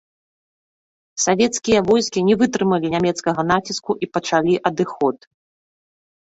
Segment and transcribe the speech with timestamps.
[1.25, 5.17] Савецкія войскі не вытрымалі нямецкага націску і пачалі адыход.